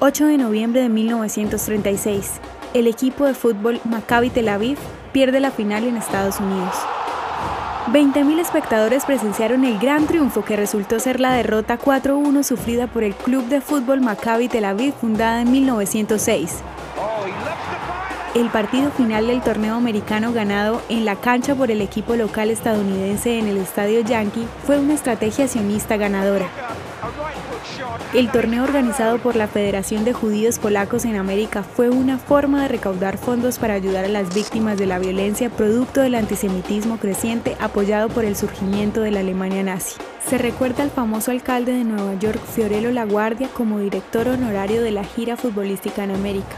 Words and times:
8 0.00 0.26
de 0.26 0.38
noviembre 0.38 0.82
de 0.82 0.88
1936. 0.88 2.32
El 2.74 2.86
equipo 2.86 3.24
de 3.24 3.34
fútbol 3.34 3.80
Maccabi 3.84 4.28
Tel 4.28 4.48
Aviv 4.48 4.76
pierde 5.12 5.38
la 5.40 5.50
final 5.50 5.84
en 5.84 5.96
Estados 5.96 6.40
Unidos. 6.40 6.74
20.000 7.92 8.40
espectadores 8.40 9.04
presenciaron 9.04 9.64
el 9.64 9.78
gran 9.78 10.06
triunfo 10.06 10.44
que 10.44 10.56
resultó 10.56 10.98
ser 10.98 11.20
la 11.20 11.32
derrota 11.32 11.78
4-1 11.78 12.42
sufrida 12.42 12.86
por 12.86 13.04
el 13.04 13.14
club 13.14 13.44
de 13.46 13.60
fútbol 13.60 14.00
Maccabi 14.00 14.48
Tel 14.48 14.64
Aviv 14.64 14.94
fundada 14.94 15.42
en 15.42 15.52
1906. 15.52 16.62
El 18.34 18.50
partido 18.50 18.90
final 18.90 19.28
del 19.28 19.42
torneo 19.42 19.76
americano 19.76 20.32
ganado 20.32 20.82
en 20.88 21.04
la 21.04 21.14
cancha 21.14 21.54
por 21.54 21.70
el 21.70 21.80
equipo 21.80 22.16
local 22.16 22.50
estadounidense 22.50 23.38
en 23.38 23.46
el 23.46 23.58
Estadio 23.58 24.00
Yankee 24.00 24.48
fue 24.66 24.80
una 24.80 24.94
estrategia 24.94 25.46
sionista 25.46 25.96
ganadora. 25.96 26.48
El 28.14 28.30
torneo 28.30 28.64
organizado 28.64 29.18
por 29.18 29.36
la 29.36 29.48
Federación 29.48 30.04
de 30.04 30.12
Judíos 30.12 30.58
Polacos 30.58 31.04
en 31.04 31.16
América 31.16 31.62
fue 31.62 31.90
una 31.90 32.18
forma 32.18 32.62
de 32.62 32.68
recaudar 32.68 33.18
fondos 33.18 33.58
para 33.58 33.74
ayudar 33.74 34.04
a 34.04 34.08
las 34.08 34.34
víctimas 34.34 34.78
de 34.78 34.86
la 34.86 34.98
violencia 34.98 35.50
producto 35.50 36.00
del 36.00 36.14
antisemitismo 36.14 36.98
creciente 36.98 37.56
apoyado 37.60 38.08
por 38.08 38.24
el 38.24 38.36
surgimiento 38.36 39.00
de 39.00 39.10
la 39.10 39.20
Alemania 39.20 39.62
nazi. 39.62 39.96
Se 40.26 40.38
recuerda 40.38 40.82
al 40.82 40.90
famoso 40.90 41.30
alcalde 41.30 41.72
de 41.72 41.84
Nueva 41.84 42.14
York, 42.14 42.40
Fiorello 42.54 42.90
LaGuardia, 42.90 43.48
como 43.48 43.78
director 43.80 44.28
honorario 44.28 44.82
de 44.82 44.92
la 44.92 45.04
gira 45.04 45.36
futbolística 45.36 46.04
en 46.04 46.12
América. 46.12 46.56